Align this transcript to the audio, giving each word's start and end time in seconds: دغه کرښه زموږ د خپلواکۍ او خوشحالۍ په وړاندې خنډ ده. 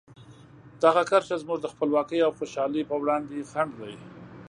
دغه 0.83 1.01
کرښه 1.09 1.35
زموږ 1.43 1.59
د 1.61 1.67
خپلواکۍ 1.73 2.19
او 2.23 2.31
خوشحالۍ 2.39 2.81
په 2.89 2.95
وړاندې 3.01 3.47
خنډ 3.51 3.71
ده. 3.81 3.91